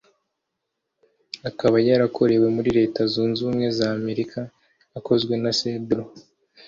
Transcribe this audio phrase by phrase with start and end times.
[1.49, 4.39] akaba yarakorewe muri Leta Zunze Ubumwe za Amerika
[4.97, 6.03] akozwe na Cedru